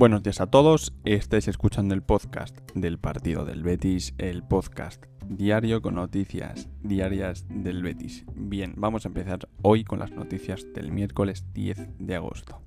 Buenos 0.00 0.22
días 0.22 0.40
a 0.40 0.46
todos, 0.46 0.94
estáis 1.04 1.46
escuchando 1.46 1.92
el 1.92 2.00
podcast 2.00 2.58
del 2.74 2.98
partido 2.98 3.44
del 3.44 3.62
Betis, 3.62 4.14
el 4.16 4.42
podcast 4.42 5.04
diario 5.28 5.82
con 5.82 5.96
noticias 5.96 6.70
diarias 6.82 7.44
del 7.50 7.82
Betis. 7.82 8.24
Bien, 8.34 8.72
vamos 8.78 9.04
a 9.04 9.08
empezar 9.08 9.46
hoy 9.60 9.84
con 9.84 9.98
las 9.98 10.10
noticias 10.12 10.66
del 10.72 10.90
miércoles 10.90 11.44
10 11.52 11.98
de 11.98 12.16
agosto. 12.16 12.62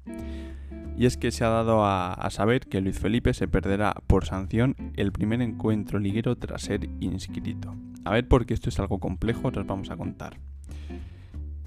Y 0.96 1.08
es 1.08 1.18
que 1.18 1.32
se 1.32 1.44
ha 1.44 1.50
dado 1.50 1.84
a, 1.84 2.30
saber 2.30 2.68
que 2.68 2.82
Luis 2.82 3.00
Felipe 3.00 3.34
se 3.34 3.48
perderá 3.48 3.96
por 4.06 4.26
sanción 4.26 4.76
el 4.96 5.12
primer 5.12 5.42
encuentro 5.42 5.98
liguero 5.98 6.38
tras 6.38 6.62
ser 6.62 6.88
inscrito. 7.00 7.76
A 8.06 8.12
ver, 8.12 8.28
porque 8.28 8.54
esto 8.54 8.70
es 8.70 8.80
algo 8.80 9.00
complejo, 9.00 9.48
os 9.48 9.66
vamos 9.66 9.90
a 9.90 9.98
contar. 9.98 10.38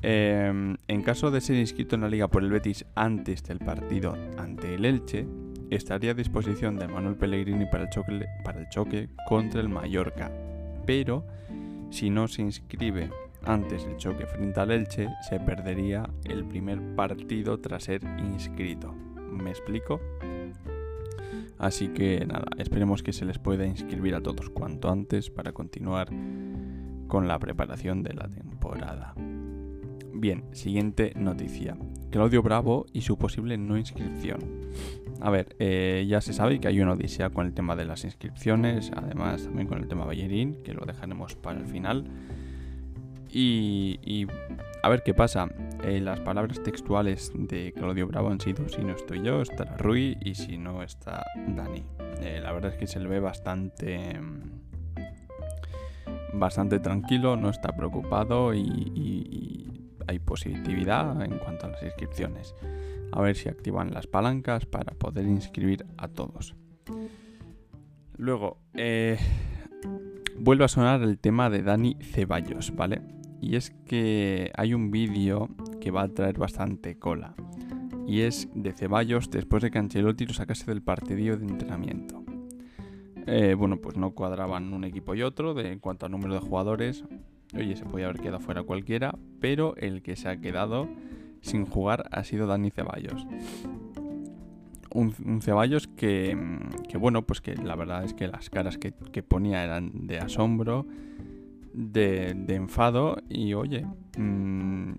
Em, 0.01 0.77
en 0.87 1.03
caso 1.03 1.33
de 1.33 1.41
ser 1.41 1.57
inscrito 1.57 1.96
en 1.96 2.03
la 2.03 2.09
liga 2.09 2.29
por 2.29 2.45
el 2.45 2.51
Betis 2.51 2.87
antes 2.95 3.42
del 3.42 3.59
partido 3.59 4.17
ante 4.39 4.77
el 4.77 4.84
Elche, 4.84 5.27
estaría 5.70 6.12
a 6.12 6.15
disposición 6.15 6.77
de 6.77 6.88
Manuel 6.88 7.16
Pellegrini 7.16 7.66
para 7.66 7.84
el, 7.84 8.69
choque, 8.69 9.09
contra 9.27 9.61
el 9.61 9.69
Mallorca. 9.69 10.30
Pero 10.87 11.25
si 11.91 12.11
no 12.11 12.29
se 12.29 12.42
inscribe 12.42 13.11
antes 13.42 13.87
del 13.87 13.97
choque 13.97 14.27
frente 14.27 14.61
al 14.61 14.70
Elche, 14.70 15.09
se 15.29 15.41
perdería 15.41 16.09
el 16.25 16.45
primer 16.45 16.80
partido 16.95 17.59
tras 17.59 17.84
ser 17.84 18.02
inscrito. 18.19 18.95
¿Me 19.30 19.51
explico? 19.51 20.01
Así 21.59 21.89
que 21.89 22.27
nada, 22.27 22.47
esperemos 22.59 23.03
que 23.03 23.12
se 23.12 23.25
les 23.25 23.39
pueda 23.39 23.67
inscribir 23.67 24.14
a 24.14 24.20
todos 24.20 24.51
cuanto 24.51 24.91
antes 24.91 25.30
para 25.30 25.53
continuar 25.53 26.09
con 27.09 27.28
la 27.28 27.39
preparación 27.39 28.03
de 28.03 28.14
la 28.14 28.28
temporada. 28.28 29.14
Bien, 30.12 30.45
siguiente 30.53 31.12
noticia. 31.14 31.77
Claudio 32.11 32.42
Bravo 32.42 32.87
y 32.92 33.03
su 33.03 33.17
posible 33.19 33.59
no 33.59 33.77
inscripción. 33.77 34.41
A 35.20 35.31
ver, 35.31 35.56
eh, 35.59 36.05
ya 36.09 36.20
se 36.20 36.33
sabe 36.33 36.61
que 36.61 36.69
hay 36.69 36.81
una 36.81 36.92
odisea 36.92 37.31
con 37.31 37.47
el 37.47 37.55
tema 37.55 37.77
de 37.77 37.84
las 37.84 38.05
inscripciones, 38.05 38.91
además 38.95 39.45
también 39.45 39.67
con 39.67 39.78
el 39.78 39.89
tema 39.89 40.05
Ballerín, 40.05 40.62
que 40.62 40.75
lo 40.75 40.84
dejaremos 40.84 41.34
para 41.36 41.59
el 41.59 41.67
final. 41.67 42.05
Y, 43.28 44.27
a 44.83 44.89
ver 44.89 45.03
qué 45.03 45.12
pasa. 45.12 45.48
Eh, 45.84 46.00
las 46.00 46.20
palabras 46.20 46.62
textuales 46.62 47.33
de 47.34 47.72
Claudio 47.72 48.06
Bravo 48.06 48.31
han 48.31 48.41
sido: 48.41 48.69
si 48.69 48.83
no 48.83 48.94
estoy 48.94 49.22
yo, 49.22 49.42
estará 49.42 49.77
Rui, 49.77 50.17
y 50.22 50.34
si 50.34 50.56
no 50.56 50.83
está 50.83 51.25
Dani. 51.48 51.84
Eh, 52.22 52.41
la 52.42 52.53
verdad 52.53 52.72
es 52.72 52.78
que 52.78 52.87
se 52.87 52.98
le 52.98 53.09
ve 53.09 53.20
bastante 53.20 54.19
bastante 56.39 56.78
tranquilo, 56.81 57.37
no 57.37 57.50
está 57.50 57.75
preocupado 57.75 58.55
y, 58.55 59.72
hay 60.09 60.20
positividad 60.20 61.20
en 61.22 61.37
cuanto 61.39 61.67
a 61.67 61.70
las 61.70 61.83
inscripciones. 61.83 62.55
A 63.17 63.22
ver 63.22 63.34
si 63.34 63.48
activan 63.48 63.95
las 63.95 64.06
palancas 64.06 64.67
para 64.67 64.92
poder 64.92 65.25
inscribir 65.25 65.86
a 65.97 66.06
todos. 66.06 66.55
Luego, 68.19 68.59
eh, 68.75 69.17
vuelve 70.39 70.67
a 70.67 70.69
sonar 70.69 71.00
el 71.00 71.19
tema 71.19 71.48
de 71.48 71.62
Dani 71.62 71.97
Ceballos, 72.03 72.77
¿vale? 72.77 73.00
Y 73.41 73.56
es 73.56 73.70
que 73.87 74.53
hay 74.55 74.75
un 74.75 74.91
vídeo 74.91 75.48
que 75.81 75.91
va 75.91 76.03
a 76.03 76.09
traer 76.09 76.37
bastante 76.37 76.98
cola. 76.98 77.34
Y 78.06 78.20
es 78.20 78.50
de 78.55 78.75
Ceballos 78.75 79.31
después 79.31 79.62
de 79.62 79.70
que 79.70 79.78
Ancelotti 79.78 80.27
lo 80.27 80.34
sacase 80.34 80.67
del 80.67 80.83
partidillo 80.83 81.39
de 81.39 81.47
entrenamiento. 81.47 82.22
Eh, 83.27 83.55
bueno, 83.55 83.78
pues 83.78 83.97
no 83.97 84.11
cuadraban 84.11 84.75
un 84.75 84.84
equipo 84.84 85.14
y 85.14 85.22
otro 85.22 85.55
de, 85.55 85.72
en 85.72 85.78
cuanto 85.78 86.05
al 86.05 86.12
número 86.12 86.34
de 86.34 86.41
jugadores. 86.41 87.03
Oye, 87.55 87.77
se 87.77 87.87
podía 87.87 88.09
haber 88.09 88.20
quedado 88.20 88.41
fuera 88.41 88.62
cualquiera, 88.62 89.19
pero 89.41 89.75
el 89.77 90.03
que 90.03 90.17
se 90.17 90.28
ha 90.28 90.39
quedado 90.39 90.87
sin 91.47 91.64
jugar 91.64 92.08
ha 92.11 92.25
sido 92.25 92.47
Dani 92.47 92.70
Ceballos. 92.70 93.27
Un, 94.92 95.41
Ceballos 95.42 95.88
que, 95.88 96.36
que, 96.88 96.98
bueno, 96.98 97.22
pues 97.22 97.41
que 97.41 97.55
la 97.55 97.77
verdad 97.77 98.05
es 98.05 98.14
que 98.14 98.28
las 98.28 98.50
caras 98.50 98.78
que, 98.78 98.93
ponía 99.22 99.62
eran 99.62 100.06
de 100.06 100.19
asombro, 100.19 100.87
de, 101.72 102.31
enfado 102.48 103.19
y 103.28 103.54
oye, 103.54 103.87
mm, 104.16 104.93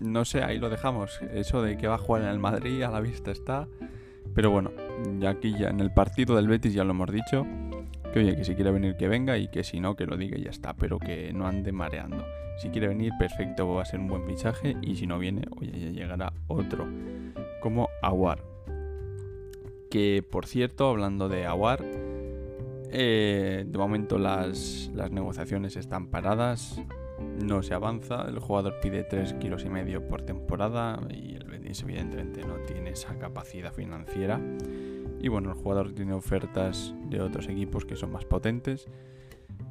no 0.00 0.24
sé, 0.24 0.42
ahí 0.42 0.58
lo 0.58 0.70
dejamos. 0.70 1.20
Eso 1.32 1.62
de 1.62 1.76
que 1.76 1.88
va 1.88 1.96
a 1.96 1.98
jugar 1.98 2.22
en 2.22 2.28
el 2.28 2.38
Madrid 2.38 2.82
a 2.82 2.90
la 2.90 3.00
vista 3.00 3.32
está. 3.32 3.66
Pero 4.34 4.50
bueno, 4.50 4.70
ya 5.18 5.30
aquí 5.30 5.54
ya 5.58 5.68
en 5.68 5.80
el 5.80 5.92
partido 5.92 6.36
del 6.36 6.46
Betis 6.46 6.74
ya 6.74 6.84
lo 6.84 6.90
hemos 6.90 7.10
dicho 7.10 7.46
oye, 8.18 8.36
que 8.36 8.44
si 8.44 8.54
quiere 8.54 8.70
venir 8.70 8.96
que 8.96 9.08
venga 9.08 9.38
y 9.38 9.48
que 9.48 9.64
si 9.64 9.80
no, 9.80 9.96
que 9.96 10.06
lo 10.06 10.16
diga 10.16 10.38
y 10.38 10.44
ya 10.44 10.50
está, 10.50 10.74
pero 10.74 10.98
que 10.98 11.32
no 11.32 11.46
ande 11.46 11.72
mareando. 11.72 12.24
Si 12.58 12.70
quiere 12.70 12.88
venir, 12.88 13.12
perfecto, 13.18 13.68
va 13.68 13.82
a 13.82 13.84
ser 13.84 14.00
un 14.00 14.08
buen 14.08 14.24
fichaje 14.24 14.76
y 14.80 14.96
si 14.96 15.06
no 15.06 15.18
viene, 15.18 15.42
oye, 15.58 15.72
ya 15.78 15.90
llegará 15.90 16.32
otro, 16.46 16.86
como 17.60 17.88
Aguar. 18.02 18.42
Que 19.90 20.24
por 20.28 20.46
cierto, 20.46 20.88
hablando 20.88 21.28
de 21.28 21.46
Aguar, 21.46 21.84
eh, 22.90 23.64
de 23.66 23.78
momento 23.78 24.18
las, 24.18 24.90
las 24.94 25.10
negociaciones 25.10 25.76
están 25.76 26.06
paradas, 26.08 26.80
no 27.42 27.62
se 27.62 27.74
avanza, 27.74 28.22
el 28.28 28.38
jugador 28.38 28.80
pide 28.80 29.04
3 29.04 29.34
kilos 29.34 29.64
y 29.64 29.70
medio 29.70 30.06
por 30.06 30.22
temporada 30.22 30.98
y 31.10 31.34
el 31.34 31.44
Betis 31.44 31.82
evidentemente 31.82 32.42
no 32.42 32.56
tiene 32.66 32.90
esa 32.90 33.18
capacidad 33.18 33.72
financiera. 33.72 34.40
Y 35.26 35.28
bueno, 35.28 35.50
el 35.50 35.56
jugador 35.56 35.92
tiene 35.92 36.12
ofertas 36.12 36.94
de 37.10 37.20
otros 37.20 37.48
equipos 37.48 37.84
que 37.84 37.96
son 37.96 38.12
más 38.12 38.24
potentes. 38.24 38.86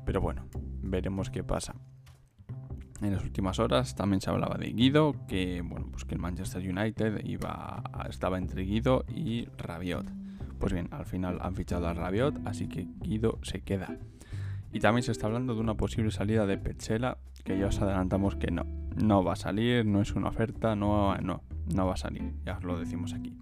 Pero 0.06 0.20
bueno, 0.20 0.50
veremos 0.82 1.30
qué 1.30 1.46
pasa. 1.46 1.76
En 3.02 3.14
las 3.14 3.24
últimas 3.24 3.58
horas 3.60 3.96
también 3.96 4.20
se 4.20 4.30
hablaba 4.30 4.58
de 4.58 4.74
Guido, 4.74 5.16
que 5.30 5.62
bueno, 5.62 5.88
pues 5.90 6.04
que 6.04 6.16
el 6.16 6.20
Manchester 6.20 6.62
United 6.62 7.24
iba 7.24 7.82
estaba 8.10 8.38
entre 8.38 8.64
Guido 8.64 9.06
y 9.08 9.46
Rabiot. 9.58 10.06
Pues 10.60 10.74
bien, 10.74 10.90
al 10.92 11.06
final 11.06 11.40
han 11.42 11.56
fichado 11.56 11.88
a 11.88 11.94
Rabiot, 11.94 12.46
así 12.46 12.68
que 12.68 12.90
Guido 13.00 13.40
se 13.42 13.62
queda. 13.62 13.98
Y 14.74 14.82
también 14.82 15.04
se 15.04 15.14
está 15.14 15.28
hablando 15.28 15.56
de 15.56 15.62
una 15.62 15.76
posible 15.76 16.12
salida 16.12 16.46
de 16.46 16.58
Petzela, 16.58 17.18
que 17.46 17.58
ya 17.58 17.68
os 17.68 17.82
adelantamos 17.82 18.36
que 18.36 18.52
no, 18.52 18.66
no 19.02 19.24
va 19.24 19.32
a 19.32 19.38
salir, 19.38 19.86
no 19.86 20.02
es 20.02 20.12
una 20.16 20.28
oferta, 20.28 20.76
no, 20.76 21.16
no, 21.20 21.44
no 21.74 21.86
va 21.86 21.94
a 21.94 21.98
salir, 21.98 22.34
ya 22.44 22.58
os 22.58 22.66
lo 22.66 22.78
decimos 22.78 23.14
aquí. 23.14 23.38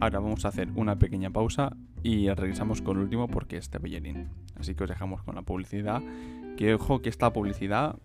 Ahora 0.00 0.18
vamos 0.18 0.46
a 0.46 0.48
hacer 0.48 0.70
una 0.76 0.98
pequeña 0.98 1.30
pausa 1.30 1.76
y 2.02 2.30
regresamos 2.30 2.80
con 2.80 2.96
el 2.96 3.02
último 3.04 3.28
porque 3.28 3.58
es 3.58 3.70
Bellerín. 3.70 4.28
Así 4.58 4.74
que 4.74 4.84
os 4.84 4.88
dejamos 4.88 5.22
con 5.22 5.34
la 5.34 5.42
publicidad. 5.42 6.02
Que 6.56 6.74
ojo 6.74 7.02
que 7.02 7.10
esta 7.10 7.32
publicidad 7.32 7.96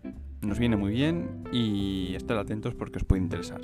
nos 0.42 0.60
viene 0.60 0.76
muy 0.76 0.92
bien 0.92 1.46
y 1.54 2.14
estad 2.16 2.38
atentos 2.38 2.76
porque 2.76 2.98
os 2.98 3.06
puede 3.06 3.22
interesar. 3.22 3.62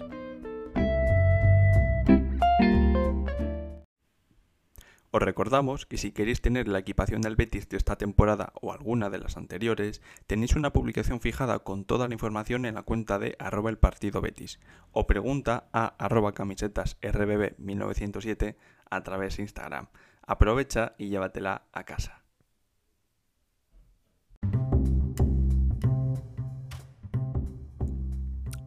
Os 5.13 5.21
recordamos 5.21 5.85
que 5.85 5.97
si 5.97 6.13
queréis 6.13 6.39
tener 6.39 6.69
la 6.69 6.79
equipación 6.79 7.21
del 7.21 7.35
Betis 7.35 7.67
de 7.67 7.75
esta 7.75 7.97
temporada 7.97 8.53
o 8.61 8.71
alguna 8.71 9.09
de 9.09 9.19
las 9.19 9.35
anteriores, 9.35 10.01
tenéis 10.25 10.55
una 10.55 10.71
publicación 10.71 11.19
fijada 11.19 11.59
con 11.59 11.83
toda 11.83 12.07
la 12.07 12.13
información 12.13 12.65
en 12.65 12.75
la 12.75 12.83
cuenta 12.83 13.19
de 13.19 13.35
arroba 13.37 13.69
el 13.69 13.77
partido 13.77 14.21
Betis 14.21 14.61
o 14.93 15.07
pregunta 15.07 15.67
a 15.73 15.87
arroba 15.97 16.31
camisetas 16.31 16.97
rbb 17.01 17.57
1907 17.57 18.55
a 18.89 19.03
través 19.03 19.35
de 19.35 19.43
Instagram. 19.43 19.87
Aprovecha 20.25 20.95
y 20.97 21.09
llévatela 21.09 21.63
a 21.73 21.83
casa. 21.83 22.20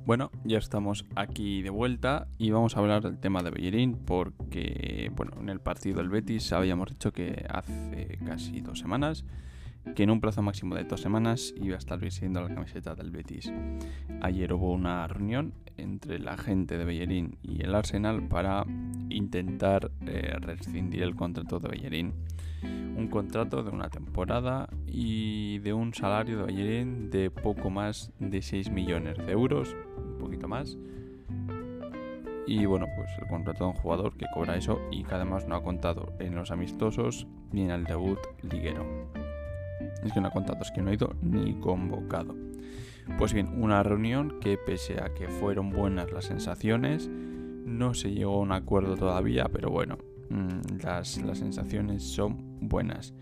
Bueno, 0.07 0.31
ya 0.45 0.59
estamos 0.59 1.07
aquí 1.17 1.63
de 1.63 1.71
vuelta 1.71 2.29
y 2.37 2.51
vamos 2.51 2.77
a 2.77 2.81
hablar 2.81 3.03
del 3.03 3.19
tema 3.19 3.43
de 3.43 3.51
Bellerín 3.51 3.97
porque, 3.97 5.11
bueno, 5.17 5.33
en 5.41 5.49
el 5.49 5.61
partido 5.61 5.97
del 5.97 6.11
Betis 6.11 6.53
habíamos 6.53 6.91
dicho 6.91 7.11
que 7.11 7.47
hace 7.49 8.19
casi 8.27 8.61
dos 8.61 8.81
semanas 8.81 9.25
que 9.95 10.03
en 10.03 10.11
un 10.11 10.21
plazo 10.21 10.43
máximo 10.43 10.75
de 10.75 10.85
dos 10.85 11.01
semanas 11.01 11.55
iba 11.57 11.75
a 11.75 11.79
estar 11.79 11.99
vistiendo 11.99 12.41
la 12.41 12.55
camiseta 12.55 12.95
del 12.95 13.11
Betis. 13.11 13.53
Ayer 14.23 14.53
hubo 14.53 14.73
una 14.73 15.07
reunión 15.07 15.53
entre 15.77 16.19
la 16.19 16.37
gente 16.37 16.79
de 16.79 16.85
Bellerín 16.85 17.37
y 17.43 17.63
el 17.63 17.75
Arsenal 17.75 18.27
para 18.29 18.65
intentar 19.11 19.91
eh, 20.07 20.37
rescindir 20.41 21.03
el 21.03 21.15
contrato 21.15 21.61
de 21.61 21.69
Bellerín. 21.69 22.15
Un 22.97 23.09
contrato 23.09 23.63
de 23.63 23.71
una 23.71 23.91
temporada 23.91 24.69
y 24.87 25.59
de 25.59 25.73
un 25.73 25.93
salario 25.93 26.39
de 26.39 26.45
Bellerín 26.45 27.11
de 27.11 27.31
poco 27.31 27.69
más 27.69 28.13
de 28.19 28.41
6 28.41 28.71
millones 28.71 29.19
de 29.19 29.33
euros, 29.33 29.77
un 29.99 30.19
poquito 30.19 30.49
más. 30.49 30.79
Y 32.47 32.67
bueno, 32.67 32.87
pues 32.97 33.11
el 33.21 33.27
contrato 33.27 33.65
de 33.65 33.71
un 33.71 33.77
jugador 33.77 34.17
que 34.17 34.27
cobra 34.33 34.57
eso 34.57 34.79
y 34.91 35.03
que 35.03 35.15
además 35.15 35.47
no 35.49 35.57
ha 35.57 35.63
contado 35.63 36.13
en 36.19 36.35
los 36.35 36.51
amistosos 36.51 37.27
ni 37.53 37.63
en 37.63 37.71
el 37.71 37.85
debut 37.85 38.19
liguero. 38.43 39.04
Es 40.05 40.13
que 40.13 40.21
no 40.21 40.29
ha 40.29 40.31
contado, 40.31 40.61
es 40.63 40.71
que 40.71 40.83
no 40.83 40.91
ha 40.91 40.95
ido 40.95 41.15
ni 41.23 41.55
convocado. 41.55 42.35
Pues 43.19 43.33
bien, 43.33 43.49
una 43.63 43.83
reunión 43.83 44.39
que 44.41 44.57
pese 44.57 45.01
a 45.03 45.13
que 45.15 45.29
fueron 45.29 45.71
buenas 45.71 46.11
las 46.13 46.27
sensaciones, 46.27 47.09
no 47.09 47.95
se 47.95 48.13
llegó 48.13 48.37
a 48.37 48.41
un 48.41 48.53
acuerdo 48.53 48.97
todavía, 48.97 49.49
pero 49.53 49.71
bueno, 49.71 49.99
mm, 50.31 50.83
las, 50.83 51.23
las 51.23 51.39
sensaciones 51.39 52.03
son 52.03 52.69
buenas. 52.69 53.15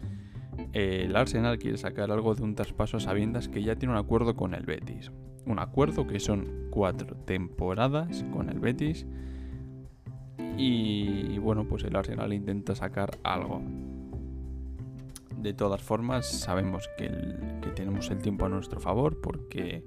El 0.72 1.16
Arsenal 1.16 1.58
quiere 1.58 1.78
sacar 1.78 2.10
algo 2.10 2.34
de 2.34 2.42
un 2.42 2.54
traspaso 2.54 2.98
a 2.98 3.00
sabiendas 3.00 3.48
que 3.48 3.62
ya 3.62 3.76
tiene 3.76 3.94
un 3.94 3.98
acuerdo 3.98 4.36
con 4.36 4.54
el 4.54 4.64
Betis. 4.64 5.10
Un 5.46 5.58
acuerdo 5.58 6.06
que 6.06 6.20
son 6.20 6.68
cuatro 6.70 7.16
temporadas 7.24 8.24
con 8.32 8.48
el 8.48 8.60
Betis 8.60 9.06
Y, 10.56 11.38
bueno, 11.38 11.66
pues 11.66 11.84
el 11.84 11.96
Arsenal 11.96 12.32
intenta 12.32 12.74
sacar 12.74 13.18
algo. 13.24 13.62
De 15.42 15.54
todas 15.54 15.82
formas, 15.82 16.26
sabemos 16.26 16.88
que, 16.96 17.08
que 17.60 17.70
tenemos 17.70 18.10
el 18.10 18.18
tiempo 18.18 18.46
a 18.46 18.48
nuestro 18.48 18.80
favor 18.80 19.20
porque 19.20 19.84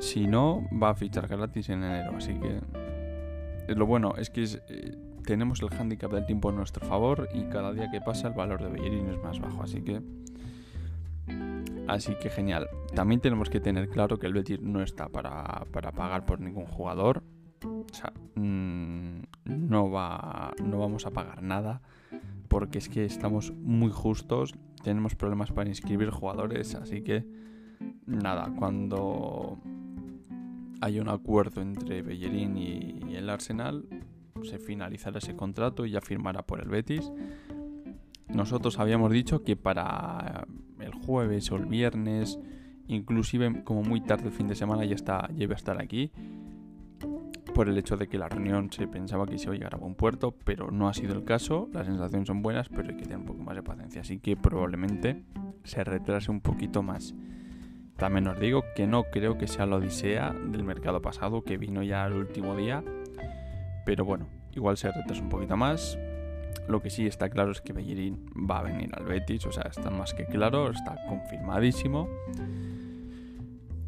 si 0.00 0.26
no, 0.26 0.68
va 0.82 0.90
a 0.90 0.94
fichar 0.94 1.28
gratis 1.28 1.68
en 1.68 1.84
enero. 1.84 2.16
Así 2.16 2.34
que 2.34 3.74
lo 3.74 3.86
bueno 3.86 4.14
es 4.16 4.30
que 4.30 4.44
eh, 4.44 4.96
tenemos 5.24 5.62
el 5.62 5.72
handicap 5.72 6.12
del 6.12 6.26
tiempo 6.26 6.50
a 6.50 6.52
nuestro 6.52 6.84
favor 6.86 7.28
y 7.32 7.44
cada 7.44 7.72
día 7.72 7.90
que 7.90 8.00
pasa 8.00 8.28
el 8.28 8.34
valor 8.34 8.62
de 8.62 8.70
Bellerín 8.70 9.08
es 9.08 9.22
más 9.22 9.40
bajo. 9.40 9.62
Así 9.62 9.82
que 9.82 10.02
Así 11.86 12.14
que 12.16 12.30
genial. 12.30 12.68
También 12.94 13.20
tenemos 13.20 13.50
que 13.50 13.60
tener 13.60 13.88
claro 13.88 14.18
que 14.18 14.26
el 14.26 14.32
Betis 14.32 14.60
no 14.60 14.82
está 14.82 15.08
para, 15.08 15.64
pagar 15.94 16.24
por 16.24 16.40
ningún 16.40 16.66
jugador. 16.66 17.22
O 17.62 17.86
sea, 17.92 18.12
mm, 18.34 19.22
no, 19.44 19.90
va, 19.90 20.52
no 20.62 20.78
vamos 20.78 21.06
a 21.06 21.10
pagar 21.10 21.42
nada 21.42 21.82
porque 22.54 22.78
es 22.78 22.88
que 22.88 23.04
estamos 23.04 23.52
muy 23.52 23.90
justos. 23.90 24.54
Tenemos 24.84 25.16
problemas 25.16 25.50
para 25.50 25.68
inscribir 25.68 26.10
jugadores, 26.10 26.76
así 26.76 27.02
que 27.02 27.26
nada, 28.06 28.54
cuando 28.56 29.58
hay 30.80 31.00
un 31.00 31.08
acuerdo 31.08 31.62
entre 31.62 32.02
Bellerín 32.02 32.56
y 32.56 33.16
el 33.16 33.28
Arsenal, 33.28 33.88
se 34.44 34.60
finalizará 34.60 35.18
ese 35.18 35.34
contrato 35.34 35.84
y 35.84 35.90
ya 35.90 36.00
firmará 36.00 36.46
por 36.46 36.60
el 36.60 36.68
Betis. 36.68 37.10
Nosotros 38.28 38.78
habíamos 38.78 39.10
dicho 39.10 39.42
que 39.42 39.56
para 39.56 40.46
el 40.78 40.94
jueves 40.94 41.50
o 41.50 41.56
el 41.56 41.66
viernes, 41.66 42.38
inclusive 42.86 43.64
como 43.64 43.82
muy 43.82 44.00
tarde 44.00 44.26
el 44.26 44.32
fin 44.32 44.46
de 44.46 44.54
semana 44.54 44.84
ya 44.84 44.94
está, 44.94 45.26
a 45.26 45.54
estar 45.56 45.82
aquí. 45.82 46.12
Por 47.54 47.68
el 47.68 47.78
hecho 47.78 47.96
de 47.96 48.08
que 48.08 48.18
la 48.18 48.28
reunión 48.28 48.72
se 48.72 48.88
pensaba 48.88 49.26
que 49.26 49.36
iba 49.36 49.52
a 49.52 49.54
llegar 49.54 49.74
a 49.74 49.78
buen 49.78 49.94
puerto, 49.94 50.34
pero 50.44 50.72
no 50.72 50.88
ha 50.88 50.94
sido 50.94 51.14
el 51.14 51.24
caso. 51.24 51.68
Las 51.72 51.86
sensaciones 51.86 52.26
son 52.26 52.42
buenas, 52.42 52.68
pero 52.68 52.88
hay 52.88 52.96
que 52.96 53.04
tener 53.04 53.18
un 53.18 53.26
poco 53.26 53.44
más 53.44 53.54
de 53.54 53.62
paciencia. 53.62 54.00
Así 54.00 54.18
que 54.18 54.36
probablemente 54.36 55.22
se 55.62 55.84
retrase 55.84 56.32
un 56.32 56.40
poquito 56.40 56.82
más. 56.82 57.14
También 57.96 58.26
os 58.26 58.40
digo 58.40 58.64
que 58.74 58.88
no 58.88 59.04
creo 59.04 59.38
que 59.38 59.46
sea 59.46 59.66
la 59.66 59.76
odisea 59.76 60.32
del 60.32 60.64
mercado 60.64 61.00
pasado 61.00 61.44
que 61.44 61.56
vino 61.56 61.84
ya 61.84 62.04
el 62.06 62.14
último 62.14 62.56
día. 62.56 62.82
Pero 63.86 64.04
bueno, 64.04 64.26
igual 64.52 64.76
se 64.76 64.90
retrasa 64.90 65.22
un 65.22 65.28
poquito 65.28 65.56
más. 65.56 65.96
Lo 66.68 66.82
que 66.82 66.90
sí 66.90 67.06
está 67.06 67.30
claro 67.30 67.52
es 67.52 67.60
que 67.60 67.72
Bellerín 67.72 68.26
va 68.50 68.58
a 68.58 68.62
venir 68.62 68.90
al 68.96 69.04
Betis, 69.04 69.46
o 69.46 69.52
sea, 69.52 69.64
está 69.70 69.90
más 69.90 70.12
que 70.12 70.26
claro, 70.26 70.70
está 70.70 70.96
confirmadísimo. 71.08 72.08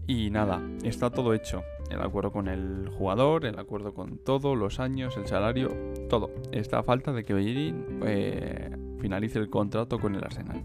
Y 0.07 0.31
nada, 0.31 0.63
está 0.85 1.11
todo 1.11 1.35
hecho. 1.35 1.65
El 1.91 2.03
acuerdo 2.03 2.33
con 2.33 2.49
el 2.49 2.89
jugador, 2.89 3.45
el 3.45 3.59
acuerdo 3.59 3.95
con 3.95 4.19
todo, 4.19 4.57
los 4.57 4.81
años, 4.81 5.17
el 5.17 5.27
salario, 5.27 5.71
todo. 6.09 6.31
Está 6.53 6.81
a 6.81 6.83
falta 6.83 7.13
de 7.13 7.25
que 7.25 7.33
Bellerín 7.33 8.01
eh, 8.05 8.77
finalice 8.99 9.39
el 9.39 9.49
contrato 9.49 9.99
con 9.99 10.15
el 10.15 10.25
Arsenal. 10.25 10.65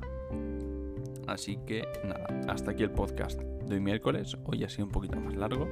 Así 1.28 1.58
que 1.66 1.84
nada, 2.04 2.26
hasta 2.48 2.72
aquí 2.72 2.84
el 2.84 2.92
podcast 2.92 3.40
de 3.40 3.76
hoy 3.76 3.82
miércoles. 3.82 4.38
Hoy 4.46 4.64
ha 4.64 4.70
sido 4.70 4.86
un 4.86 4.92
poquito 4.92 5.20
más 5.20 5.36
largo. 5.36 5.68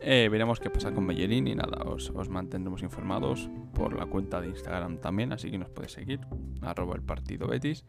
Eh, 0.00 0.28
veremos 0.30 0.58
qué 0.58 0.68
pasa 0.70 0.92
con 0.92 1.06
Bellerín 1.06 1.46
y 1.46 1.54
nada, 1.54 1.84
os, 1.84 2.10
mantendremos 2.28 2.82
informados 2.82 3.48
por 3.72 3.94
la 3.94 4.06
cuenta 4.06 4.40
de 4.40 4.48
Instagram 4.48 4.98
también, 4.98 5.32
así 5.32 5.48
que 5.48 5.58
nos 5.58 5.68
podéis 5.68 5.92
seguir, 5.92 6.20
arroba 6.60 6.96
el 6.96 7.02
partido 7.02 7.46
Betis. 7.46 7.84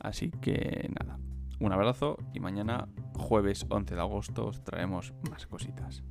Así 0.00 0.30
que 0.30 0.90
nada, 0.98 1.18
un 1.60 1.72
abrazo 1.72 2.16
y 2.34 2.40
mañana 2.40 2.88
jueves 3.16 3.66
11 3.68 3.94
de 3.94 4.00
agosto 4.00 4.46
os 4.46 4.62
traemos 4.62 5.12
más 5.28 5.46
cositas. 5.46 6.02